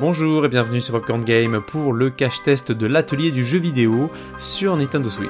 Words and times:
Bonjour 0.00 0.44
et 0.44 0.48
bienvenue 0.48 0.80
sur 0.80 0.94
Popcorn 0.94 1.24
Game 1.24 1.60
pour 1.60 1.92
le 1.92 2.08
cache 2.08 2.40
test 2.44 2.70
de 2.70 2.86
l'atelier 2.86 3.32
du 3.32 3.44
jeu 3.44 3.58
vidéo 3.58 4.12
sur 4.38 4.76
Nintendo 4.76 5.08
Switch. 5.08 5.28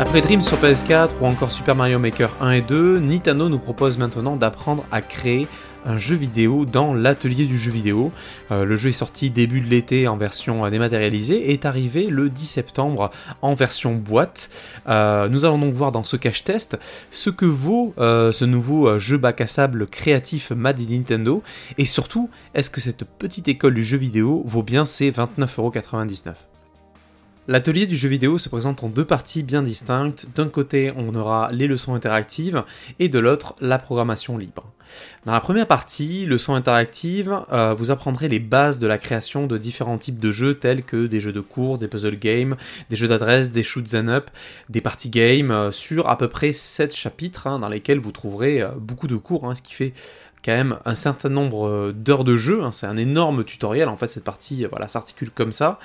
Après 0.00 0.22
Dream 0.22 0.40
sur 0.40 0.56
PS4 0.56 1.10
ou 1.20 1.26
encore 1.26 1.52
Super 1.52 1.76
Mario 1.76 1.98
Maker 1.98 2.30
1 2.40 2.52
et 2.52 2.60
2, 2.62 2.98
Nintendo 2.98 3.50
nous 3.50 3.58
propose 3.58 3.98
maintenant 3.98 4.36
d'apprendre 4.36 4.86
à 4.90 5.02
créer 5.02 5.46
un 5.84 5.98
jeu 5.98 6.16
vidéo 6.16 6.64
dans 6.64 6.94
l'atelier 6.94 7.46
du 7.46 7.58
jeu 7.58 7.70
vidéo. 7.70 8.12
Euh, 8.50 8.64
le 8.64 8.76
jeu 8.76 8.90
est 8.90 8.92
sorti 8.92 9.30
début 9.30 9.60
de 9.60 9.68
l'été 9.68 10.08
en 10.08 10.16
version 10.16 10.68
dématérialisée 10.68 11.50
et 11.50 11.52
est 11.52 11.64
arrivé 11.66 12.06
le 12.06 12.30
10 12.30 12.46
septembre 12.46 13.10
en 13.42 13.54
version 13.54 13.94
boîte. 13.94 14.50
Euh, 14.88 15.28
nous 15.28 15.44
allons 15.44 15.58
donc 15.58 15.74
voir 15.74 15.92
dans 15.92 16.04
ce 16.04 16.16
cache 16.16 16.44
test 16.44 16.78
ce 17.10 17.30
que 17.30 17.46
vaut 17.46 17.94
euh, 17.98 18.32
ce 18.32 18.44
nouveau 18.44 18.98
jeu 18.98 19.18
bac 19.18 19.40
à 19.40 19.46
sable 19.46 19.86
créatif 19.86 20.50
Mad 20.50 20.78
Nintendo 20.78 21.42
et 21.76 21.84
surtout 21.84 22.30
est-ce 22.54 22.70
que 22.70 22.80
cette 22.80 23.04
petite 23.04 23.48
école 23.48 23.74
du 23.74 23.84
jeu 23.84 23.98
vidéo 23.98 24.42
vaut 24.46 24.62
bien 24.62 24.84
ses 24.84 25.10
29,99€. 25.10 26.57
L'atelier 27.50 27.86
du 27.86 27.96
jeu 27.96 28.10
vidéo 28.10 28.36
se 28.36 28.50
présente 28.50 28.84
en 28.84 28.90
deux 28.90 29.06
parties 29.06 29.42
bien 29.42 29.62
distinctes. 29.62 30.26
D'un 30.36 30.50
côté, 30.50 30.92
on 30.94 31.14
aura 31.14 31.48
les 31.50 31.66
leçons 31.66 31.94
interactives 31.94 32.62
et 32.98 33.08
de 33.08 33.18
l'autre, 33.18 33.56
la 33.58 33.78
programmation 33.78 34.36
libre. 34.36 34.70
Dans 35.24 35.32
la 35.32 35.40
première 35.40 35.66
partie, 35.66 36.26
leçons 36.26 36.54
interactives, 36.54 37.34
euh, 37.50 37.72
vous 37.72 37.90
apprendrez 37.90 38.28
les 38.28 38.38
bases 38.38 38.78
de 38.78 38.86
la 38.86 38.98
création 38.98 39.46
de 39.46 39.56
différents 39.56 39.96
types 39.96 40.18
de 40.18 40.30
jeux 40.30 40.58
tels 40.58 40.82
que 40.82 41.06
des 41.06 41.22
jeux 41.22 41.32
de 41.32 41.40
course, 41.40 41.78
des 41.78 41.88
puzzle 41.88 42.18
games, 42.18 42.56
des 42.90 42.96
jeux 42.96 43.08
d'adresse, 43.08 43.50
des 43.50 43.62
shoots 43.62 43.94
and 43.94 44.08
up, 44.08 44.30
des 44.68 44.82
party 44.82 45.08
games, 45.08 45.50
euh, 45.50 45.72
sur 45.72 46.08
à 46.08 46.18
peu 46.18 46.28
près 46.28 46.52
7 46.52 46.94
chapitres 46.94 47.46
hein, 47.46 47.58
dans 47.58 47.68
lesquels 47.68 47.98
vous 47.98 48.12
trouverez 48.12 48.60
euh, 48.60 48.68
beaucoup 48.78 49.06
de 49.06 49.16
cours, 49.16 49.46
hein, 49.46 49.54
ce 49.54 49.62
qui 49.62 49.72
fait 49.72 49.94
quand 50.44 50.52
même 50.52 50.78
un 50.84 50.94
certain 50.94 51.28
nombre 51.28 51.68
euh, 51.68 51.92
d'heures 51.92 52.24
de 52.24 52.36
jeu. 52.36 52.62
Hein. 52.62 52.72
c'est 52.72 52.86
un 52.86 52.96
énorme 52.96 53.44
tutoriel 53.44 53.88
en 53.88 53.96
fait. 53.96 54.08
Cette 54.08 54.24
partie 54.24 54.64
euh, 54.64 54.68
voilà 54.70 54.88
s'articule 54.88 55.30
comme 55.30 55.52
ça. 55.52 55.78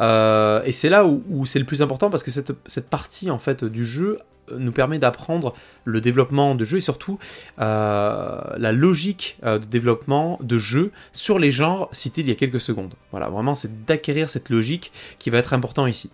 Euh, 0.00 0.62
et 0.64 0.72
c'est 0.72 0.88
là 0.88 1.06
où, 1.06 1.46
c'est 1.46 1.58
le 1.58 1.64
plus 1.64 1.82
important 1.82 2.10
parce 2.10 2.22
que 2.22 2.30
cette, 2.30 2.52
cette, 2.66 2.90
partie 2.90 3.30
en 3.30 3.38
fait 3.38 3.64
du 3.64 3.84
jeu 3.84 4.18
nous 4.56 4.72
permet 4.72 4.98
d'apprendre 4.98 5.54
le 5.84 6.00
développement 6.00 6.54
de 6.54 6.64
jeu 6.64 6.78
et 6.78 6.80
surtout 6.80 7.18
la 7.58 8.72
logique 8.72 9.38
de 9.42 9.58
développement 9.58 10.38
de 10.42 10.58
jeu 10.58 10.90
sur 11.12 11.38
les 11.38 11.52
genres 11.52 11.88
cités 11.92 12.22
il 12.22 12.28
y 12.28 12.32
a 12.32 12.34
quelques 12.34 12.60
secondes. 12.60 12.94
Voilà, 13.12 13.28
vraiment 13.28 13.54
c'est 13.54 13.84
d'acquérir 13.84 14.28
cette 14.28 14.50
logique 14.50 14.92
qui 15.18 15.30
va 15.30 15.38
être 15.38 15.54
important 15.54 15.86
ici. 15.86 16.10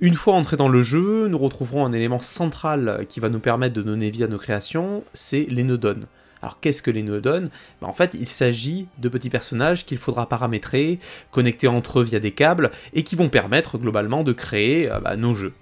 Une 0.00 0.14
fois 0.14 0.34
entré 0.34 0.56
dans 0.56 0.68
le 0.68 0.82
jeu, 0.82 1.28
nous 1.28 1.38
retrouverons 1.38 1.84
un 1.84 1.92
élément 1.92 2.20
central 2.20 3.04
qui 3.08 3.20
va 3.20 3.28
nous 3.28 3.38
permettre 3.38 3.74
de 3.74 3.82
donner 3.82 4.10
vie 4.10 4.24
à 4.24 4.28
nos 4.28 4.38
créations, 4.38 5.04
c'est 5.12 5.46
les 5.48 5.62
nodons. 5.62 6.00
Alors 6.42 6.58
qu'est-ce 6.60 6.82
que 6.82 6.90
les 6.90 7.02
nodons 7.02 7.48
ben, 7.80 7.88
En 7.88 7.92
fait, 7.92 8.10
il 8.14 8.26
s'agit 8.26 8.86
de 8.98 9.08
petits 9.08 9.30
personnages 9.30 9.86
qu'il 9.86 9.98
faudra 9.98 10.28
paramétrer, 10.28 10.98
connecter 11.30 11.68
entre 11.68 12.00
eux 12.00 12.04
via 12.04 12.20
des 12.20 12.32
câbles, 12.32 12.70
et 12.92 13.04
qui 13.04 13.14
vont 13.14 13.28
permettre 13.28 13.78
globalement 13.78 14.24
de 14.24 14.32
créer 14.32 14.90
euh, 14.90 15.00
bah, 15.00 15.16
nos 15.16 15.34
jeux. 15.34 15.52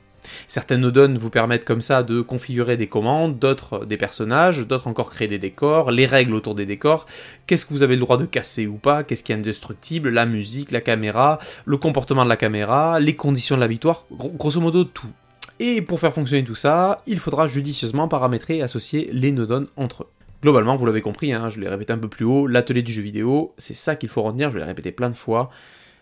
Certaines 0.46 0.80
nodons 0.80 1.14
vous 1.14 1.30
permettent 1.30 1.64
comme 1.64 1.80
ça 1.80 2.02
de 2.02 2.20
configurer 2.20 2.76
des 2.76 2.88
commandes, 2.88 3.38
d'autres 3.38 3.84
des 3.86 3.96
personnages, 3.96 4.66
d'autres 4.66 4.86
encore 4.86 5.10
créer 5.10 5.28
des 5.28 5.38
décors, 5.38 5.90
les 5.90 6.06
règles 6.06 6.34
autour 6.34 6.54
des 6.54 6.66
décors, 6.66 7.06
qu'est-ce 7.46 7.64
que 7.64 7.72
vous 7.72 7.82
avez 7.82 7.94
le 7.94 8.00
droit 8.00 8.18
de 8.18 8.26
casser 8.26 8.66
ou 8.66 8.76
pas, 8.76 9.02
qu'est-ce 9.02 9.22
qui 9.22 9.32
est 9.32 9.36
indestructible, 9.36 10.10
la 10.10 10.26
musique, 10.26 10.72
la 10.72 10.80
caméra, 10.80 11.38
le 11.64 11.76
comportement 11.78 12.24
de 12.24 12.28
la 12.28 12.36
caméra, 12.36 13.00
les 13.00 13.16
conditions 13.16 13.56
de 13.56 13.60
la 13.60 13.66
victoire, 13.66 14.04
grosso 14.10 14.60
modo 14.60 14.84
tout. 14.84 15.10
Et 15.58 15.82
pour 15.82 16.00
faire 16.00 16.14
fonctionner 16.14 16.44
tout 16.44 16.54
ça, 16.54 17.02
il 17.06 17.18
faudra 17.18 17.46
judicieusement 17.46 18.08
paramétrer 18.08 18.58
et 18.58 18.62
associer 18.62 19.10
les 19.12 19.32
nodons 19.32 19.66
entre 19.76 20.04
eux. 20.04 20.08
Globalement, 20.42 20.76
vous 20.76 20.86
l'avez 20.86 21.02
compris, 21.02 21.32
hein, 21.32 21.50
je 21.50 21.60
l'ai 21.60 21.68
répété 21.68 21.92
un 21.92 21.98
peu 21.98 22.08
plus 22.08 22.24
haut, 22.24 22.46
l'atelier 22.46 22.82
du 22.82 22.92
jeu 22.92 23.02
vidéo, 23.02 23.54
c'est 23.58 23.74
ça 23.74 23.94
qu'il 23.96 24.08
faut 24.08 24.22
retenir, 24.22 24.50
je 24.50 24.58
l'ai 24.58 24.64
répété 24.64 24.90
plein 24.90 25.10
de 25.10 25.16
fois. 25.16 25.50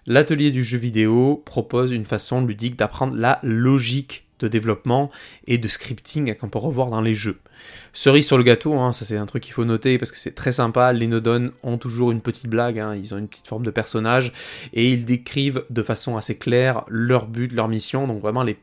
L'atelier 0.06 0.53
du 0.53 0.62
jeu 0.62 0.78
vidéo 0.78 1.43
propose 1.44 1.91
une 1.91 2.04
façon 2.04 2.44
ludique 2.44 2.77
d'apprendre 2.77 3.16
la 3.16 3.41
logique 3.43 4.28
de 4.38 4.48
développement 4.48 5.10
et 5.47 5.59
de 5.59 5.66
scripting 5.69 6.34
qu'on 6.37 6.48
peut 6.48 6.59
revoir 6.59 6.91
dans 6.91 7.00
les 7.00 7.15
jeux. 7.15 7.38
Cerise 7.93 8.27
sur 8.27 8.38
le 8.38 8.44
gâteau, 8.44 8.78
hein, 8.78 8.93
ça 8.93 9.04
c'est 9.04 9.16
un 9.16 9.27
truc 9.27 9.43
qu'il 9.43 9.53
faut 9.53 9.65
noter 9.65 9.98
parce 9.98 10.12
que 10.12 10.19
c'est 10.19 10.34
très 10.34 10.53
sympa, 10.53 10.93
les 10.93 11.09
Nodon 11.09 11.50
ont 11.65 11.78
toujours 11.78 12.12
une 12.12 12.21
petite 12.21 12.47
blague, 12.47 12.78
hein, 12.78 12.94
ils 12.94 13.15
ont 13.15 13.19
une 13.19 13.28
petite 13.28 13.48
forme 13.48 13.65
de 13.65 13.71
personnage 13.71 14.32
et 14.72 14.88
ils 14.88 15.04
décrivent 15.04 15.65
de 15.69 15.82
façon 15.82 16.16
assez 16.16 16.38
claire 16.38 16.84
leur 16.88 17.27
but, 17.27 17.53
leur 17.53 17.66
mission, 17.66 18.06
donc 18.06 18.21
vraiment 18.21 18.44
les 18.44 18.56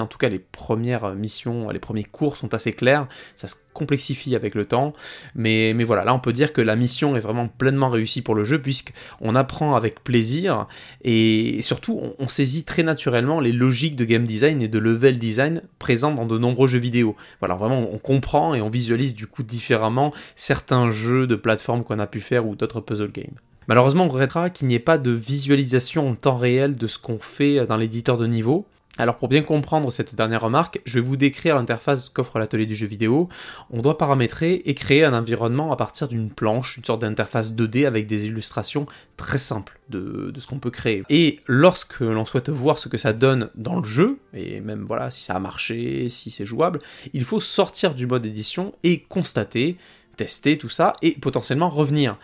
en 0.00 0.06
tout 0.06 0.18
cas 0.18 0.28
les 0.28 0.38
premières 0.38 1.14
missions, 1.14 1.70
les 1.70 1.78
premiers 1.78 2.04
cours 2.04 2.36
sont 2.36 2.54
assez 2.54 2.72
clairs, 2.72 3.06
ça 3.36 3.48
se 3.48 3.54
complexifie 3.72 4.34
avec 4.34 4.54
le 4.54 4.64
temps, 4.64 4.94
mais, 5.34 5.72
mais 5.74 5.84
voilà, 5.84 6.04
là 6.04 6.14
on 6.14 6.18
peut 6.18 6.32
dire 6.32 6.52
que 6.52 6.60
la 6.60 6.76
mission 6.76 7.16
est 7.16 7.20
vraiment 7.20 7.48
pleinement 7.48 7.90
réussie 7.90 8.22
pour 8.22 8.34
le 8.34 8.44
jeu 8.44 8.60
puisqu'on 8.60 9.34
apprend 9.34 9.74
avec 9.74 10.02
plaisir 10.02 10.66
et 11.02 11.60
surtout 11.62 12.00
on, 12.02 12.14
on, 12.18 12.28
saisit 12.28 12.64
très 12.64 12.82
naturellement 12.82 13.40
les 13.40 13.52
logiques 13.52 13.96
de 13.96 14.04
game 14.04 14.24
design 14.24 14.62
et 14.62 14.68
de 14.68 14.78
level 14.78 15.18
design 15.18 15.62
présentes 15.78 16.16
dans 16.16 16.26
de 16.26 16.38
nombreux 16.38 16.68
jeux 16.68 16.78
vidéo. 16.78 17.16
Voilà, 17.40 17.54
vraiment 17.54 17.88
on 17.92 17.98
comprend 17.98 18.54
et 18.54 18.60
on 18.60 18.70
visualise 18.70 19.14
du 19.14 19.26
coup 19.26 19.42
différemment 19.42 20.12
certains 20.34 20.90
jeux 20.90 21.26
de 21.26 21.36
plateforme 21.36 21.84
qu'on 21.84 21.98
a 21.98 22.06
pu 22.06 22.20
faire 22.20 22.46
ou 22.46 22.56
d'autres 22.56 22.80
puzzle 22.80 23.12
games. 23.12 23.34
Malheureusement, 23.68 24.04
on 24.04 24.08
regrettera 24.08 24.48
qu'il 24.48 24.68
n'y 24.68 24.74
ait 24.74 24.80
pas 24.80 24.96
de 24.96 25.10
visualisation 25.10 26.10
en 26.10 26.14
temps 26.14 26.36
réel 26.36 26.76
de 26.76 26.86
ce 26.86 26.98
qu'on 26.98 27.18
fait 27.18 27.66
dans 27.66 27.76
l'éditeur 27.76 28.16
de 28.16 28.26
niveau. 28.26 28.66
Alors 28.98 29.16
pour 29.16 29.28
bien 29.28 29.42
comprendre 29.42 29.90
cette 29.92 30.14
dernière 30.14 30.40
remarque, 30.40 30.80
je 30.86 30.98
vais 30.98 31.04
vous 31.04 31.16
décrire 31.16 31.56
l'interface 31.56 32.08
qu'offre 32.08 32.38
l'atelier 32.38 32.66
du 32.66 32.74
jeu 32.74 32.86
vidéo. 32.86 33.28
On 33.70 33.82
doit 33.82 33.98
paramétrer 33.98 34.62
et 34.64 34.74
créer 34.74 35.04
un 35.04 35.12
environnement 35.12 35.70
à 35.70 35.76
partir 35.76 36.08
d'une 36.08 36.30
planche, 36.30 36.78
une 36.78 36.84
sorte 36.84 37.02
d'interface 37.02 37.54
2D 37.54 37.86
avec 37.86 38.06
des 38.06 38.26
illustrations 38.26 38.86
très 39.16 39.38
simples 39.38 39.78
de, 39.90 40.32
ce 40.38 40.46
qu'on 40.46 40.58
peut 40.58 40.70
créer. 40.70 41.02
Et 41.10 41.40
lorsque 41.46 42.00
l'on 42.00 42.24
souhaite 42.24 42.48
voir 42.48 42.78
ce 42.78 42.88
que 42.88 42.96
ça 42.96 43.12
donne 43.12 43.50
dans 43.54 43.76
le 43.76 43.84
jeu, 43.84 44.18
et 44.32 44.60
même 44.60 44.84
voilà 44.84 45.10
si 45.10 45.22
ça 45.22 45.34
a 45.34 45.40
marché, 45.40 46.08
si 46.08 46.30
c'est 46.30 46.46
jouable, 46.46 46.78
il 47.12 47.24
faut 47.24 47.40
sortir 47.40 47.94
du 47.94 48.06
mode 48.06 48.24
édition 48.24 48.74
et 48.82 49.00
constater 49.00 49.76
tester 50.16 50.56
tout 50.56 50.70
ça 50.70 50.94
et 51.02 51.12
potentiellement 51.12 51.68
revenir. 51.68 52.16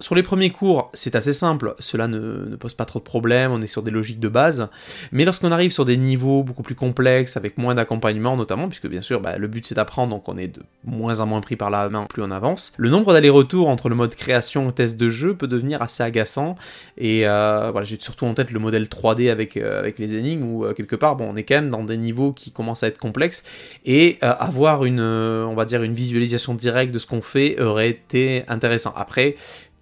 Sur 0.00 0.14
les 0.14 0.22
premiers 0.22 0.50
cours, 0.50 0.90
c'est 0.94 1.14
assez 1.14 1.32
simple, 1.32 1.74
cela 1.78 2.08
ne, 2.08 2.56
pose 2.56 2.74
pas 2.74 2.86
trop 2.86 2.98
de 2.98 3.04
problèmes, 3.04 3.52
on 3.52 3.60
est 3.60 3.66
sur 3.66 3.82
des 3.82 3.90
logiques 3.90 4.20
de 4.20 4.28
base, 4.28 4.68
mais 5.12 5.24
lorsqu'on 5.24 5.52
arrive 5.52 5.72
sur 5.72 5.84
des 5.84 5.96
niveaux 5.96 6.42
beaucoup 6.42 6.62
plus 6.62 6.74
complexes, 6.74 7.36
avec 7.36 7.58
moins 7.58 7.74
d'accompagnement 7.74 8.36
notamment, 8.36 8.68
puisque 8.68 8.88
bien 8.88 9.02
sûr 9.02 9.20
bah, 9.20 9.36
le 9.36 9.46
but 9.46 9.66
c'est 9.66 9.74
d'apprendre, 9.74 10.14
donc 10.14 10.28
on 10.28 10.38
est 10.38 10.48
de 10.48 10.62
moins 10.84 11.20
en 11.20 11.26
moins 11.26 11.40
pris 11.40 11.56
par 11.56 11.70
la 11.70 11.88
main 11.90 12.06
plus 12.08 12.22
on 12.22 12.30
avance, 12.30 12.72
le 12.78 12.88
nombre 12.88 13.12
d'allers-retours 13.12 13.68
entre 13.68 13.88
le 13.88 13.94
mode 13.94 14.14
création 14.14 14.70
et 14.70 14.72
test 14.72 14.96
de 14.96 15.10
jeu 15.10 15.34
peut 15.34 15.48
devenir 15.48 15.82
assez 15.82 16.02
agaçant, 16.02 16.56
et 16.96 17.26
euh, 17.26 17.68
voilà, 17.70 17.84
j'ai 17.84 17.98
surtout 18.00 18.24
en 18.24 18.32
tête 18.34 18.50
le 18.50 18.58
modèle 18.58 18.84
3D 18.84 19.30
avec, 19.30 19.56
euh, 19.56 19.78
avec 19.78 19.98
les 19.98 20.14
énigmes, 20.14 20.44
où 20.44 20.64
euh, 20.64 20.72
quelque 20.72 20.96
part, 20.96 21.16
bon, 21.16 21.28
on 21.30 21.36
est 21.36 21.44
quand 21.44 21.56
même 21.56 21.70
dans 21.70 21.84
des 21.84 21.98
niveaux 21.98 22.32
qui 22.32 22.52
commencent 22.52 22.82
à 22.82 22.88
être 22.88 22.98
complexes, 22.98 23.44
et 23.84 24.18
avoir 24.22 24.84
une, 24.84 25.00
on 25.00 25.54
va 25.54 25.66
dire, 25.66 25.82
une 25.82 25.92
visualisation 25.92 26.54
directe 26.54 26.92
de 26.92 26.98
ce 26.98 27.06
qu'on 27.06 27.22
fait 27.22 27.60
aurait 27.60 27.90
été 27.90 28.44
intéressant. 28.48 28.92
Après, 28.96 29.36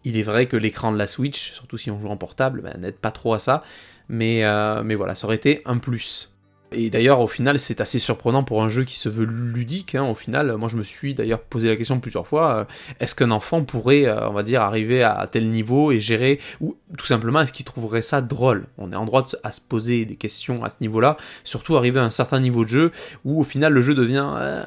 il 0.08 0.16
est 0.16 0.22
vrai 0.22 0.46
que 0.46 0.56
l'écran 0.56 0.90
de 0.90 0.96
la 0.96 1.06
Switch, 1.06 1.52
surtout 1.52 1.76
si 1.76 1.90
on 1.90 2.00
joue 2.00 2.08
en 2.08 2.16
portable, 2.16 2.62
ben, 2.62 2.80
n'aide 2.80 2.96
pas 2.96 3.10
trop 3.10 3.34
à 3.34 3.38
ça. 3.38 3.62
Mais, 4.08 4.42
euh, 4.42 4.82
mais 4.82 4.94
voilà, 4.94 5.14
ça 5.14 5.26
aurait 5.26 5.36
été 5.36 5.60
un 5.66 5.76
plus. 5.76 6.34
Et 6.72 6.88
d'ailleurs, 6.88 7.20
au 7.20 7.26
final, 7.26 7.58
c'est 7.58 7.80
assez 7.82 7.98
surprenant 7.98 8.42
pour 8.42 8.62
un 8.62 8.70
jeu 8.70 8.84
qui 8.84 8.96
se 8.96 9.10
veut 9.10 9.26
ludique. 9.26 9.94
Hein, 9.94 10.04
au 10.04 10.14
final, 10.14 10.54
moi, 10.56 10.70
je 10.70 10.76
me 10.76 10.82
suis 10.82 11.12
d'ailleurs 11.12 11.40
posé 11.40 11.68
la 11.68 11.76
question 11.76 12.00
plusieurs 12.00 12.26
fois 12.26 12.52
euh, 12.52 12.64
est-ce 13.00 13.14
qu'un 13.14 13.30
enfant 13.30 13.64
pourrait, 13.64 14.06
euh, 14.06 14.28
on 14.28 14.32
va 14.32 14.42
dire, 14.42 14.62
arriver 14.62 15.02
à 15.02 15.28
tel 15.30 15.50
niveau 15.50 15.92
et 15.92 16.00
gérer, 16.00 16.40
ou 16.62 16.76
tout 16.96 17.06
simplement, 17.06 17.42
est-ce 17.42 17.52
qu'il 17.52 17.66
trouverait 17.66 18.02
ça 18.02 18.22
drôle? 18.22 18.66
On 18.78 18.92
est 18.92 18.96
en 18.96 19.04
droit 19.04 19.26
à 19.42 19.52
se 19.52 19.60
poser 19.60 20.06
des 20.06 20.16
questions 20.16 20.64
à 20.64 20.70
ce 20.70 20.76
niveau-là, 20.80 21.18
surtout 21.44 21.76
arriver 21.76 22.00
à 22.00 22.04
un 22.04 22.10
certain 22.10 22.40
niveau 22.40 22.64
de 22.64 22.70
jeu 22.70 22.92
où, 23.26 23.40
au 23.40 23.44
final, 23.44 23.74
le 23.74 23.82
jeu 23.82 23.94
devient 23.94 24.64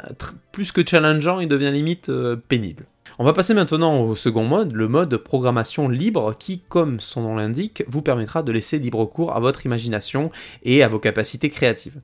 plus 0.51 0.71
que 0.71 0.85
challengeant, 0.85 1.39
il 1.39 1.47
devient 1.47 1.71
limite 1.71 2.11
pénible. 2.47 2.85
On 3.21 3.23
va 3.23 3.33
passer 3.33 3.53
maintenant 3.53 4.01
au 4.01 4.15
second 4.15 4.45
mode, 4.45 4.73
le 4.73 4.87
mode 4.87 5.15
programmation 5.17 5.87
libre 5.87 6.35
qui, 6.39 6.57
comme 6.57 6.99
son 6.99 7.21
nom 7.21 7.35
l'indique, 7.35 7.83
vous 7.87 8.01
permettra 8.01 8.41
de 8.41 8.51
laisser 8.51 8.79
libre 8.79 9.05
cours 9.05 9.35
à 9.35 9.39
votre 9.39 9.63
imagination 9.63 10.31
et 10.63 10.81
à 10.81 10.87
vos 10.87 10.97
capacités 10.97 11.51
créatives. 11.51 12.01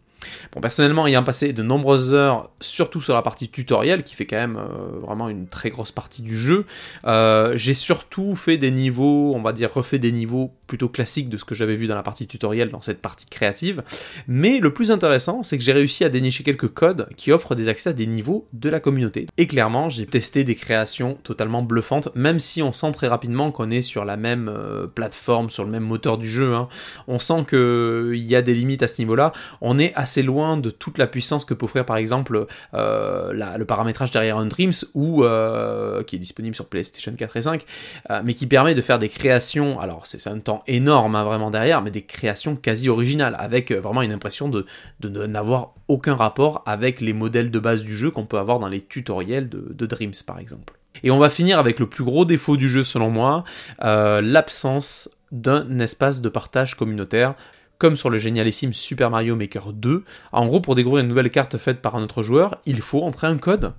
Bon, 0.54 0.62
personnellement, 0.62 1.08
ayant 1.08 1.24
passé 1.24 1.54
de 1.54 1.64
nombreuses 1.64 2.14
heures, 2.14 2.50
surtout 2.60 3.02
sur 3.02 3.14
la 3.14 3.22
partie 3.22 3.50
tutoriel, 3.50 4.04
qui 4.04 4.16
fait 4.16 4.26
quand 4.26 4.38
même 4.38 4.58
euh, 4.58 5.00
vraiment 5.02 5.30
une 5.30 5.48
très 5.48 5.70
grosse 5.70 5.92
partie 5.92 6.22
du 6.22 6.38
jeu, 6.38 6.66
euh, 7.06 7.54
j'ai 7.56 7.74
surtout 7.74 8.36
fait 8.36 8.58
des 8.58 8.72
niveaux, 8.72 9.34
on 9.36 9.42
va 9.42 9.54
dire 9.54 9.74
refait 9.74 10.00
des 10.00 10.12
niveaux 10.12 10.52
plutôt 10.68 10.90
classiques 10.90 11.30
de 11.30 11.38
ce 11.38 11.46
que 11.46 11.56
j'avais 11.56 11.76
vu 11.76 11.88
dans 11.88 11.96
la 11.96 12.04
partie 12.04 12.28
tutoriel, 12.28 12.70
dans 12.70 12.82
cette 12.82 13.02
partie 13.02 13.28
créative. 13.28 13.84
Mais 14.28 14.60
le 14.60 14.74
plus 14.74 14.92
intéressant, 14.92 15.44
c'est 15.44 15.58
que 15.58 15.64
j'ai 15.64 15.72
réussi 15.72 16.04
à 16.04 16.10
dénicher 16.10 16.44
quelques 16.44 16.68
codes 16.68 17.08
qui 17.16 17.32
offrent 17.32 17.56
des 17.56 17.70
accès 17.70 17.92
à 17.92 17.94
des 17.94 18.08
niveaux 18.08 18.48
de 18.54 18.70
la 18.70 18.80
communauté. 18.80 19.28
Et 19.38 19.48
clairement, 19.48 19.90
j'ai 19.90 20.06
testé 20.06 20.44
des 20.44 20.56
créations 20.56 21.18
totalement 21.24 21.62
bluffantes, 21.62 22.10
même 22.16 22.40
si 22.40 22.62
on 22.62 22.74
sent 22.74 22.92
très 22.92 23.08
rapidement 23.08 23.52
qu'on 23.52 23.70
est 23.70 23.82
sur 23.82 24.04
la 24.04 24.18
même 24.18 24.50
euh, 24.50 24.88
plateforme, 24.88 25.50
sur 25.50 25.64
le 25.64 25.72
même 25.72 25.84
moteur 25.84 26.18
du 26.18 26.28
jeu. 26.28 26.54
Hein. 26.54 26.68
On 27.08 27.20
sent 27.20 27.46
qu'il 27.50 28.26
y 28.26 28.36
a 28.36 28.42
des 28.42 28.54
limites 28.54 28.84
à 28.84 28.88
ce 28.88 29.02
niveau-là. 29.02 29.32
On 29.62 29.80
est 29.80 29.94
assez 29.96 30.07
loin 30.24 30.58
de 30.58 30.70
toute 30.70 30.98
la 30.98 31.08
puissance 31.08 31.46
que 31.46 31.54
peut 31.54 31.66
offrir 31.66 31.86
par 31.86 31.98
exemple 31.98 32.46
euh, 32.74 33.34
le 33.58 33.66
paramétrage 33.66 34.12
derrière 34.12 34.38
Undreams 34.38 34.74
ou 34.94 35.24
euh, 35.24 36.04
qui 36.04 36.16
est 36.16 36.20
disponible 36.20 36.56
sur 36.56 36.66
PlayStation 36.66 37.14
4 37.16 37.38
et 37.38 37.42
5, 37.42 37.66
euh, 38.10 38.22
mais 38.24 38.34
qui 38.34 38.48
permet 38.48 38.76
de 38.76 38.82
faire 38.82 39.00
des 39.00 39.10
créations. 39.10 39.80
Alors 39.80 40.08
c'est 40.08 40.26
un 40.28 40.40
temps 40.40 40.64
énorme 40.68 41.16
hein, 41.16 41.24
vraiment 41.24 41.52
derrière, 41.52 41.82
mais 41.82 41.92
des 41.92 42.04
créations 42.04 42.56
quasi 42.56 42.90
originales 42.90 43.36
avec 43.38 43.72
vraiment 43.72 44.02
une 44.02 44.12
impression 44.12 44.50
de, 44.50 44.66
n'avoir 45.02 45.74
aucun 45.88 46.16
rapport 46.16 46.64
avec 46.66 47.02
les 47.02 47.14
modèles 47.14 47.52
de 47.52 47.60
base 47.60 47.84
du 47.84 47.96
jeu 47.96 48.12
qu'on 48.12 48.26
peut 48.26 48.40
avoir 48.40 48.60
dans 48.60 48.68
les 48.68 48.82
tutoriels 48.82 49.50
de, 49.50 49.86
Dreams 49.88 50.14
par 50.26 50.40
exemple. 50.40 50.74
Et 51.04 51.12
on 51.12 51.20
va 51.20 51.30
finir 51.30 51.60
avec 51.60 51.80
le 51.80 51.88
plus 51.88 52.04
gros 52.04 52.26
défaut 52.26 52.58
du 52.58 52.68
jeu 52.68 52.84
selon 52.84 53.10
moi, 53.10 53.44
l'absence 53.80 55.10
d'un 55.32 55.80
espace 55.80 56.22
de 56.22 56.30
partage 56.30 56.76
communautaire 56.76 57.36
comme 57.78 57.98
sur 57.98 58.10
le 58.10 58.18
génialissime 58.18 58.74
Super 58.74 59.10
Mario 59.10 59.36
Maker 59.36 59.74
2. 59.74 60.04
En 60.32 60.48
gros, 60.48 60.60
pour 60.60 60.76
découvrir 60.76 61.04
une 61.04 61.10
nouvelle 61.10 61.32
carte 61.32 61.58
faite 61.58 61.82
par 61.82 61.96
un 61.96 62.04
autre 62.04 62.24
joueur, 62.24 62.58
il 62.66 62.82
faut 62.82 63.04
entrer 63.04 63.28
un 63.28 63.38
code. 63.38 63.74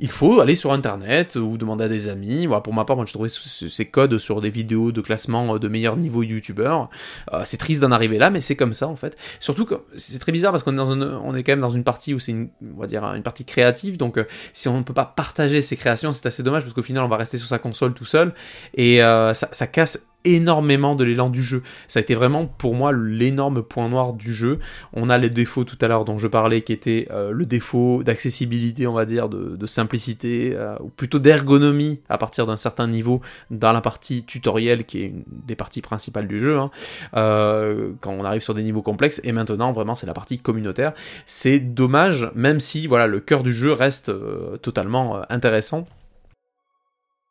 Il 0.00 0.10
faut 0.10 0.40
aller 0.40 0.56
sur 0.56 0.72
internet 0.72 1.36
ou 1.36 1.56
demander 1.56 1.84
à 1.84 1.88
des 1.88 2.08
amis. 2.08 2.48
Pour 2.64 2.74
ma 2.74 2.84
part, 2.84 2.96
moi 2.96 3.04
je 3.06 3.12
trouvais 3.12 3.28
ces 3.28 3.86
codes 3.86 4.18
sur 4.18 4.40
des 4.40 4.50
vidéos 4.50 4.90
de 4.90 5.00
classement 5.00 5.56
de 5.56 5.68
meilleurs 5.68 5.96
niveaux 5.96 6.24
youtubeurs. 6.24 6.90
Euh, 7.32 7.42
c'est 7.44 7.58
triste 7.58 7.80
d'en 7.80 7.92
arriver 7.92 8.18
là, 8.18 8.30
mais 8.30 8.40
c'est 8.40 8.56
comme 8.56 8.72
ça 8.72 8.88
en 8.88 8.96
fait. 8.96 9.16
Surtout 9.38 9.64
que 9.64 9.76
c'est 9.96 10.18
très 10.18 10.32
bizarre 10.32 10.50
parce 10.50 10.64
qu'on 10.64 10.72
est, 10.72 10.76
dans 10.76 11.34
est 11.36 11.42
quand 11.44 11.52
même 11.52 11.60
dans 11.60 11.70
une 11.70 11.84
partie 11.84 12.12
où 12.12 12.18
c'est 12.18 12.32
une, 12.32 12.48
on 12.76 12.80
va 12.80 12.88
dire, 12.88 13.04
une 13.04 13.22
partie 13.22 13.44
créative. 13.44 13.96
Donc 13.96 14.18
euh, 14.18 14.24
si 14.52 14.66
on 14.66 14.78
ne 14.78 14.82
peut 14.82 14.94
pas 14.94 15.04
partager 15.04 15.62
ses 15.62 15.76
créations, 15.76 16.10
c'est 16.10 16.26
assez 16.26 16.42
dommage 16.42 16.64
parce 16.64 16.74
qu'au 16.74 16.82
final 16.82 17.04
on 17.04 17.08
va 17.08 17.16
rester 17.16 17.38
sur 17.38 17.46
sa 17.46 17.60
console 17.60 17.94
tout 17.94 18.04
seul. 18.04 18.34
Et 18.74 19.00
euh, 19.00 19.32
ça 19.32 19.66
casse 19.68 20.08
énormément 20.24 20.94
de 20.94 21.04
l'élan 21.04 21.30
du 21.30 21.42
jeu. 21.42 21.62
Ça 21.88 22.00
a 22.00 22.02
été 22.02 22.14
vraiment 22.14 22.46
pour 22.46 22.74
moi 22.74 22.92
l'énorme 22.92 23.62
point 23.62 23.88
noir 23.88 24.12
du 24.12 24.32
jeu. 24.34 24.58
On 24.92 25.10
a 25.10 25.18
les 25.18 25.30
défauts 25.30 25.64
tout 25.64 25.78
à 25.80 25.88
l'heure 25.88 26.04
dont 26.04 26.18
je 26.18 26.28
parlais 26.28 26.62
qui 26.62 26.72
étaient 26.72 27.08
euh, 27.10 27.30
le 27.30 27.46
défaut 27.46 28.02
d'accessibilité, 28.02 28.86
on 28.86 28.92
va 28.92 29.04
dire, 29.04 29.28
de, 29.28 29.66
simplicité, 29.66 30.52
euh, 30.54 30.76
ou 30.80 30.88
plutôt 30.88 31.18
d'ergonomie 31.18 32.00
à 32.08 32.18
partir 32.18 32.46
d'un 32.46 32.56
certain 32.56 32.86
niveau 32.86 33.20
dans 33.50 33.72
la 33.72 33.80
partie 33.80 34.24
tutoriel 34.24 34.84
qui 34.84 35.00
est 35.00 35.06
une 35.06 35.24
des 35.46 35.56
parties 35.56 35.80
principales 35.80 36.28
du 36.28 36.38
jeu, 36.38 36.58
hein. 36.58 36.70
euh, 37.16 37.92
quand 38.00 38.12
on 38.12 38.24
arrive 38.24 38.42
sur 38.42 38.54
des 38.54 38.62
niveaux 38.62 38.82
complexes, 38.82 39.20
et 39.24 39.32
maintenant 39.32 39.72
vraiment 39.72 39.94
c'est 39.94 40.06
la 40.06 40.12
partie 40.12 40.38
communautaire. 40.38 40.92
C'est 41.26 41.58
dommage, 41.58 42.30
même 42.34 42.60
si 42.60 42.86
voilà 42.86 43.06
le 43.06 43.20
cœur 43.20 43.42
du 43.42 43.52
jeu 43.52 43.72
reste 43.72 44.12
totalement 44.60 45.22
intéressant. 45.30 45.86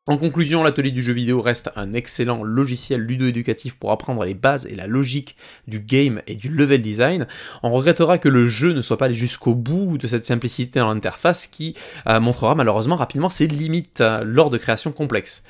En 0.06 0.18
conclusion, 0.18 0.64
l'atelier 0.64 0.92
du 0.92 1.02
jeu 1.02 1.14
vidéo 1.14 1.42
reste 1.42 1.72
un 1.78 1.94
excellent 1.94 2.44
logiciel 2.44 3.00
ludo-éducatif 3.00 3.76
pour 3.76 3.94
apprendre 3.94 4.26
les 4.26 4.34
bases 4.34 4.66
et 4.66 4.76
la 4.76 4.86
logique 4.86 5.38
du 5.70 5.80
game 5.80 6.22
et 6.28 6.36
du 6.36 6.50
level 6.50 6.82
design. 6.82 7.26
On 7.64 7.70
regrettera 7.70 8.18
que 8.18 8.28
le 8.28 8.50
jeu 8.50 8.74
ne 8.74 8.82
soit 8.82 8.98
pas 8.98 9.06
allé 9.06 9.16
jusqu'au 9.16 9.56
bout 9.56 9.98
de 9.98 10.06
cette 10.06 10.26
simplicité 10.26 10.82
dans 10.82 10.94
l'interface 10.94 11.48
qui 11.48 11.74
euh, 12.08 12.20
montrera 12.20 12.54
malheureusement 12.54 12.98
rapidement 12.98 13.30
ses 13.30 13.48
limites 13.48 14.02
euh, 14.02 14.26
lors 14.26 14.50
de 14.50 14.58
créations 14.58 14.92
complexes. 14.92 15.42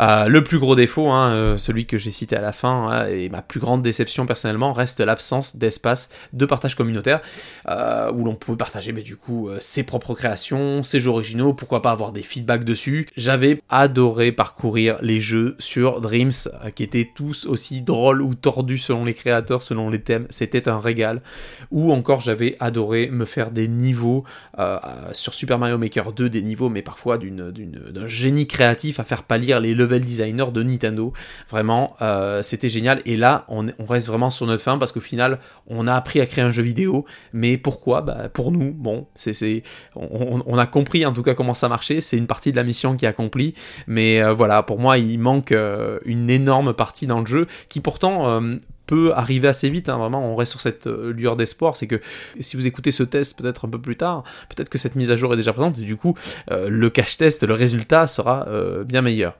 Euh, 0.00 0.28
le 0.28 0.44
plus 0.44 0.60
gros 0.60 0.76
défaut, 0.76 1.08
hein, 1.08 1.56
celui 1.58 1.84
que 1.84 1.98
j'ai 1.98 2.12
cité 2.12 2.36
à 2.36 2.40
la 2.40 2.52
fin, 2.52 2.90
hein, 2.90 3.08
et 3.08 3.28
ma 3.28 3.42
plus 3.42 3.58
grande 3.58 3.82
déception 3.82 4.26
personnellement, 4.26 4.72
reste 4.72 5.00
l'absence 5.00 5.56
d'espace 5.56 6.08
de 6.32 6.46
partage 6.46 6.76
communautaire, 6.76 7.20
où 7.66 8.24
l'on 8.24 8.36
pouvait 8.36 8.56
partager 8.56 8.92
mais 8.92 9.02
du 9.02 9.16
coup 9.16 9.50
ses 9.58 9.82
propres 9.82 10.14
créations, 10.14 10.84
ses 10.84 11.00
jeux 11.00 11.10
originaux, 11.10 11.52
pourquoi 11.52 11.82
pas 11.82 11.90
avoir 11.90 12.12
des 12.12 12.22
feedbacks 12.22 12.62
dessus. 12.62 13.08
J'avais 13.16 13.60
adoré 13.88 14.32
parcourir 14.32 14.98
les 15.00 15.18
jeux 15.18 15.56
sur 15.58 16.02
Dreams, 16.02 16.30
euh, 16.62 16.70
qui 16.70 16.82
étaient 16.82 17.10
tous 17.14 17.46
aussi 17.46 17.80
drôles 17.80 18.20
ou 18.20 18.34
tordus 18.34 18.76
selon 18.76 19.06
les 19.06 19.14
créateurs, 19.14 19.62
selon 19.62 19.88
les 19.88 20.02
thèmes. 20.02 20.26
C'était 20.28 20.68
un 20.68 20.78
régal. 20.78 21.22
Ou 21.70 21.90
encore, 21.90 22.20
j'avais 22.20 22.54
adoré 22.60 23.08
me 23.08 23.24
faire 23.24 23.50
des 23.50 23.66
niveaux 23.66 24.24
euh, 24.58 24.78
sur 25.12 25.32
Super 25.32 25.58
Mario 25.58 25.78
Maker 25.78 26.12
2, 26.12 26.28
des 26.28 26.42
niveaux, 26.42 26.68
mais 26.68 26.82
parfois 26.82 27.16
d'un 27.16 28.06
génie 28.06 28.46
créatif 28.46 29.00
à 29.00 29.04
faire 29.04 29.22
pâlir 29.22 29.58
les 29.58 29.74
level 29.74 30.04
designers 30.04 30.52
de 30.52 30.62
Nintendo. 30.62 31.14
Vraiment, 31.48 31.96
euh, 32.02 32.42
c'était 32.42 32.68
génial. 32.68 33.00
Et 33.06 33.16
là, 33.16 33.46
on, 33.48 33.68
reste 33.88 34.08
vraiment 34.08 34.28
sur 34.28 34.46
notre 34.46 34.62
fin 34.62 34.76
parce 34.76 34.92
qu'au 34.92 35.00
final, 35.00 35.38
on 35.66 35.86
a 35.86 35.94
appris 35.94 36.20
à 36.20 36.26
créer 36.26 36.44
un 36.44 36.50
jeu 36.50 36.62
vidéo. 36.62 37.06
Mais 37.32 37.56
pourquoi? 37.56 38.02
Bah, 38.02 38.28
Pour 38.28 38.52
nous, 38.52 38.70
bon, 38.70 39.06
c'est, 39.14 39.62
on, 39.96 40.42
on, 40.46 40.58
a 40.58 40.66
compris 40.66 41.06
en 41.06 41.14
tout 41.14 41.22
cas 41.22 41.32
comment 41.32 41.54
ça 41.54 41.70
marchait. 41.70 42.02
C'est 42.02 42.18
une 42.18 42.26
partie 42.26 42.50
de 42.50 42.56
la 42.56 42.64
mission 42.64 42.94
qui 42.94 43.06
est 43.06 43.08
accomplie. 43.08 43.54
Mais 43.86 44.22
euh, 44.22 44.32
voilà, 44.32 44.62
pour 44.62 44.78
moi, 44.78 44.98
il 44.98 45.18
manque 45.18 45.52
euh, 45.52 45.98
une 46.04 46.30
énorme 46.30 46.72
partie 46.72 47.06
dans 47.06 47.20
le 47.20 47.26
jeu 47.26 47.46
qui 47.68 47.80
pourtant 47.80 48.28
euh, 48.28 48.56
peut 48.86 49.12
arriver 49.14 49.48
assez 49.48 49.70
vite. 49.70 49.88
Hein, 49.88 49.98
vraiment, 49.98 50.32
on 50.32 50.36
reste 50.36 50.52
sur 50.52 50.60
cette 50.60 50.86
lueur 50.86 51.36
d'espoir. 51.36 51.76
C'est 51.76 51.86
que 51.86 52.00
si 52.40 52.56
vous 52.56 52.66
écoutez 52.66 52.90
ce 52.90 53.02
test 53.02 53.38
peut-être 53.40 53.66
un 53.66 53.68
peu 53.68 53.80
plus 53.80 53.96
tard, 53.96 54.24
peut-être 54.48 54.68
que 54.68 54.78
cette 54.78 54.94
mise 54.94 55.10
à 55.10 55.16
jour 55.16 55.32
est 55.34 55.36
déjà 55.36 55.52
présente 55.52 55.78
et 55.78 55.82
du 55.82 55.96
coup, 55.96 56.14
le 56.50 56.90
cache-test, 56.90 57.44
le 57.44 57.54
résultat 57.54 58.06
sera 58.06 58.46
bien 58.84 59.02
meilleur. 59.02 59.34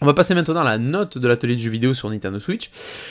On 0.00 0.06
va 0.06 0.14
passer 0.14 0.34
maintenant 0.34 0.60
à 0.60 0.64
la 0.64 0.76
note 0.76 1.18
de 1.18 1.28
l'atelier 1.28 1.54
de 1.54 1.60
jeux 1.60 1.70
vidéo 1.70 1.94
sur 1.94 2.10
Nintendo 2.10 2.38
Switch. 2.40 2.70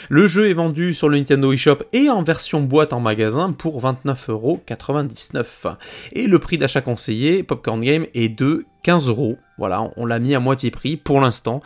Le 0.10 0.28
jeu 0.28 0.50
est 0.50 0.54
vendu 0.54 0.94
sur 0.94 1.10
le 1.10 1.18
Nintendo 1.18 1.51
eShop 1.51 1.78
et 1.94 2.10
en 2.10 2.24
version 2.24 2.62
boîte 2.62 2.94
en 2.94 3.00
magasin 3.00 3.51
pour 3.51 3.81
29,99€. 3.81 5.78
Et 6.12 6.28
le 6.28 6.39
prix 6.39 6.57
d'achat 6.57 6.81
conseillé, 6.81 7.42
Popcorn 7.42 7.81
Game, 7.81 8.06
est 8.13 8.30
de 8.30 8.66
15 8.83 9.07
euros. 9.07 9.38
Voilà, 9.59 9.91
on 9.97 10.06
l'a 10.07 10.18
mis 10.18 10.33
à 10.33 10.39
moitié 10.39 10.71
prix 10.71 10.97
pour 10.97 11.21
l'instant. 11.21 11.62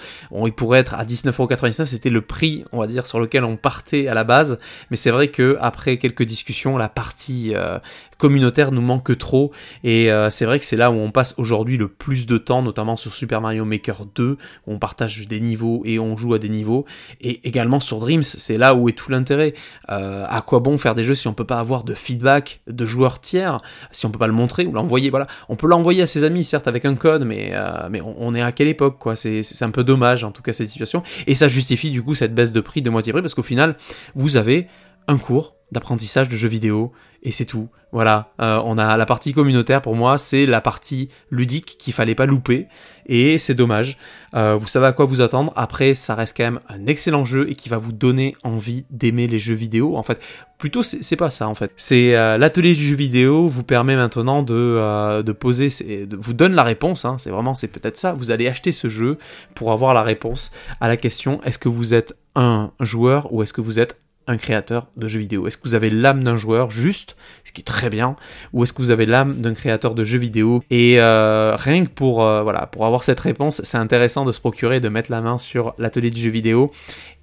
il 0.45 0.51
pourrait 0.51 0.79
être 0.79 0.93
à 0.93 1.05
19,99€, 1.05 1.85
c'était 1.85 2.09
le 2.09 2.21
prix, 2.21 2.65
on 2.73 2.79
va 2.79 2.87
dire, 2.87 3.05
sur 3.05 3.19
lequel 3.19 3.45
on 3.45 3.55
partait 3.55 4.09
à 4.09 4.13
la 4.13 4.25
base. 4.25 4.57
Mais 4.91 4.97
c'est 4.97 5.09
vrai 5.09 5.29
que 5.29 5.57
après 5.61 5.97
quelques 5.97 6.23
discussions, 6.23 6.77
la 6.77 6.89
partie 6.89 7.53
euh, 7.55 7.79
communautaire 8.17 8.73
nous 8.73 8.81
manque 8.81 9.17
trop. 9.17 9.51
Et 9.85 10.11
euh, 10.11 10.29
c'est 10.29 10.43
vrai 10.43 10.59
que 10.59 10.65
c'est 10.65 10.75
là 10.75 10.91
où 10.91 10.95
on 10.95 11.11
passe 11.11 11.33
aujourd'hui 11.37 11.77
le 11.77 11.87
plus 11.87 12.27
de 12.27 12.37
temps, 12.37 12.61
notamment 12.61 12.97
sur 12.97 13.13
Super 13.13 13.39
Mario 13.39 13.63
Maker 13.63 14.05
2, 14.13 14.31
où 14.31 14.37
on 14.67 14.79
partage 14.79 15.25
des 15.25 15.39
niveaux 15.39 15.81
et 15.85 15.97
on 15.97 16.17
joue 16.17 16.33
à 16.33 16.39
des 16.39 16.49
niveaux. 16.49 16.85
Et 17.21 17.47
également 17.47 17.79
sur 17.79 17.99
Dreams, 17.99 18.23
c'est 18.23 18.57
là 18.57 18.75
où 18.75 18.89
est 18.89 18.93
tout 18.93 19.11
l'intérêt. 19.11 19.53
Euh, 19.89 20.25
à 20.27 20.41
quoi 20.41 20.59
bon 20.59 20.77
faire 20.77 20.93
des 20.93 21.05
jeux 21.05 21.15
si 21.15 21.29
on 21.29 21.33
peut 21.33 21.45
pas 21.45 21.59
avoir 21.59 21.85
de 21.85 21.93
feedback 21.93 22.61
de 22.67 22.85
joueurs 22.85 23.21
tiers, 23.21 23.59
si 23.91 24.05
on 24.05 24.11
peut 24.11 24.19
pas 24.19 24.27
le 24.27 24.33
montrer 24.33 24.65
ou 24.65 24.73
l'envoyer? 24.73 25.09
Voilà, 25.09 25.27
on 25.47 25.55
peut 25.55 25.67
l'envoyer 25.67 26.01
à 26.01 26.07
ses 26.07 26.25
amis, 26.25 26.43
certes 26.43 26.67
avec 26.67 26.83
un 26.83 26.95
code 26.95 27.06
mais, 27.25 27.51
euh, 27.53 27.89
on, 28.17 28.33
est 28.33 28.41
à 28.41 28.51
quelle 28.51 28.67
époque, 28.67 28.97
quoi? 28.99 29.15
C'est 29.15 29.61
un 29.61 29.71
peu 29.71 29.83
dommage, 29.83 30.23
en 30.23 30.31
tout 30.31 30.41
cas, 30.41 30.53
cette 30.53 30.69
situation. 30.69 31.03
Et 31.25 31.35
ça 31.35 31.47
justifie, 31.47 31.91
du 31.91 32.03
coup, 32.03 32.15
cette 32.15 32.33
baisse 32.33 32.53
de 32.53 32.61
prix 32.61 32.81
de 32.81 32.89
moitié 32.89 33.13
prix, 33.13 33.21
parce 33.21 33.33
qu'au 33.33 33.43
final, 33.43 33.75
vous 34.15 34.37
avez 34.37 34.67
un 35.07 35.17
cours 35.17 35.55
d'apprentissage 35.71 36.29
de 36.29 36.35
jeux 36.35 36.47
vidéo 36.47 36.91
et 37.23 37.31
c'est 37.31 37.45
tout. 37.45 37.67
Voilà, 37.93 38.33
euh, 38.41 38.61
on 38.65 38.77
a 38.77 38.97
la 38.97 39.05
partie 39.05 39.31
communautaire 39.31 39.81
pour 39.81 39.95
moi, 39.95 40.17
c'est 40.17 40.45
la 40.45 40.59
partie 40.59 41.09
ludique 41.31 41.77
qu'il 41.79 41.93
fallait 41.93 42.15
pas 42.15 42.25
louper 42.25 42.67
et 43.05 43.37
c'est 43.37 43.53
dommage. 43.53 43.97
Euh, 44.33 44.55
vous 44.55 44.67
savez 44.67 44.87
à 44.87 44.91
quoi 44.91 45.05
vous 45.05 45.21
attendre. 45.21 45.53
Après, 45.55 45.93
ça 45.93 46.13
reste 46.13 46.35
quand 46.35 46.43
même 46.43 46.59
un 46.67 46.85
excellent 46.85 47.23
jeu 47.23 47.49
et 47.49 47.55
qui 47.55 47.69
va 47.69 47.77
vous 47.77 47.93
donner 47.93 48.35
envie 48.43 48.85
d'aimer 48.91 49.27
les 49.27 49.39
jeux 49.39 49.55
vidéo. 49.55 49.95
En 49.95 50.03
fait, 50.03 50.21
plutôt 50.57 50.83
c'est 50.83 51.15
pas 51.15 51.29
ça 51.29 51.47
en 51.47 51.55
fait. 51.55 51.71
C'est 51.77 52.15
euh, 52.15 52.37
l'atelier 52.37 52.73
du 52.73 52.83
jeu 52.83 52.95
vidéo 52.95 53.47
vous 53.47 53.63
permet 53.63 53.95
maintenant 53.95 54.43
de, 54.43 55.21
de 55.21 55.31
poser, 55.31 55.69
de, 56.05 56.17
vous 56.17 56.33
donne 56.33 56.53
la 56.53 56.63
réponse. 56.63 57.05
Hein, 57.05 57.15
c'est 57.17 57.29
vraiment 57.29 57.55
c'est 57.55 57.69
peut-être 57.69 57.97
ça. 57.97 58.13
Vous 58.13 58.31
allez 58.31 58.47
acheter 58.47 58.73
ce 58.73 58.89
jeu 58.89 59.17
pour 59.55 59.71
avoir 59.71 59.93
la 59.93 60.03
réponse 60.03 60.51
à 60.81 60.89
la 60.89 60.97
question 60.97 61.41
est-ce 61.43 61.57
que 61.57 61.69
vous 61.69 61.93
êtes 61.93 62.17
un 62.35 62.71
joueur 62.81 63.33
ou 63.33 63.43
est-ce 63.43 63.53
que 63.53 63.61
vous 63.61 63.79
êtes 63.79 63.97
un 64.27 64.37
créateur 64.37 64.87
de 64.97 65.07
jeux 65.07 65.19
vidéo 65.19 65.47
Est-ce 65.47 65.57
que 65.57 65.67
vous 65.67 65.75
avez 65.75 65.89
l'âme 65.89 66.23
d'un 66.23 66.35
joueur 66.35 66.69
juste, 66.69 67.15
ce 67.43 67.51
qui 67.51 67.61
est 67.61 67.65
très 67.65 67.89
bien, 67.89 68.15
ou 68.53 68.63
est-ce 68.63 68.73
que 68.73 68.81
vous 68.81 68.91
avez 68.91 69.05
l'âme 69.05 69.35
d'un 69.35 69.53
créateur 69.53 69.95
de 69.95 70.03
jeux 70.03 70.19
vidéo 70.19 70.63
Et 70.69 70.99
euh, 70.99 71.55
rien 71.57 71.85
que 71.85 71.89
pour 71.89 72.23
euh, 72.23 72.43
voilà 72.43 72.67
pour 72.67 72.85
avoir 72.85 73.03
cette 73.03 73.19
réponse, 73.19 73.61
c'est 73.63 73.77
intéressant 73.77 74.25
de 74.25 74.31
se 74.31 74.39
procurer, 74.39 74.79
de 74.79 74.89
mettre 74.89 75.11
la 75.11 75.21
main 75.21 75.37
sur 75.37 75.73
l'atelier 75.77 76.09
du 76.09 76.21
jeu 76.21 76.29
vidéo. 76.29 76.71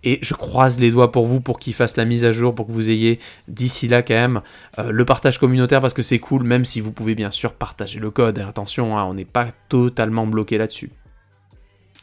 Et 0.07 0.19
je 0.21 0.35
croise 0.35 0.79
les 0.79 0.91
doigts 0.91 1.13
pour 1.13 1.27
vous 1.27 1.41
pour 1.41 1.59
qu'il 1.59 1.73
fasse 1.73 1.97
la 1.97 2.05
mise 2.05 2.27
à 2.27 2.33
jour, 2.33 2.55
pour 2.55 2.67
que 2.67 2.73
vous 2.73 2.91
ayez 2.91 3.19
d'ici 3.49 3.89
là 3.89 4.03
quand 4.03 4.15
même 4.15 4.43
euh, 4.79 4.91
le 4.91 5.05
partage 5.05 5.39
communautaire 5.39 5.81
parce 5.81 5.95
que 5.95 6.03
c'est 6.03 6.19
cool, 6.19 6.43
même 6.43 6.65
si 6.65 6.81
vous 6.81 6.93
pouvez 6.93 7.15
bien 7.15 7.31
sûr 7.31 7.55
partager 7.55 8.01
le 8.01 8.11
code. 8.11 8.39
attention, 8.39 8.99
hein, 8.99 9.05
on 9.05 9.15
n'est 9.15 9.25
pas 9.25 9.49
totalement 9.69 10.27
bloqué 10.27 10.59
là-dessus. 10.59 10.91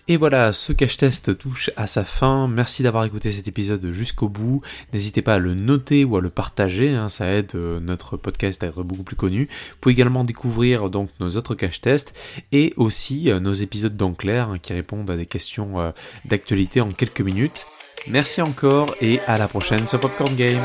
Et 0.08 0.18
voilà, 0.18 0.52
ce 0.52 0.74
cache-test 0.74 1.38
touche 1.38 1.70
à 1.78 1.88
sa 1.88 2.04
fin. 2.04 2.48
Merci 2.48 2.84
d'avoir 2.84 3.06
écouté 3.06 3.32
cet 3.32 3.48
épisode 3.48 3.92
jusqu'au 3.92 4.30
bout. 4.30 4.62
N'hésitez 4.94 5.22
pas 5.22 5.36
à 5.36 5.40
le 5.40 5.54
noter 5.54 6.04
ou 6.04 6.18
à 6.18 6.22
le 6.22 6.30
partager, 6.30 6.90
hein, 6.90 7.08
ça 7.08 7.32
aide 7.32 7.52
euh, 7.56 7.80
notre 7.80 8.18
podcast 8.18 8.64
à 8.64 8.68
être 8.68 8.84
beaucoup 8.84 9.04
plus 9.04 9.16
connu. 9.16 9.44
Vous 9.46 9.78
pouvez 9.80 9.94
également 9.94 10.24
découvrir 10.24 10.90
donc 10.90 11.10
nos 11.20 11.38
autres 11.38 11.56
cache-tests 11.56 12.14
et 12.52 12.74
aussi 12.78 13.32
euh, 13.32 13.40
nos 13.40 13.54
épisodes 13.54 13.96
d'Enclair 13.96 14.50
hein, 14.50 14.58
qui 14.60 14.74
répondent 14.74 15.10
à 15.10 15.18
des 15.18 15.28
questions 15.28 15.80
euh, 15.80 15.92
d'actualité 16.26 16.82
en 16.82 16.90
quelques 16.90 17.22
minutes. 17.22 17.68
Merci 18.08 18.42
encore 18.42 18.96
et 19.02 19.20
à 19.28 19.38
la 19.38 19.48
prochaine 19.48 19.86
sur 19.88 20.00
Popcorn 20.00 20.36
Game. 20.36 20.60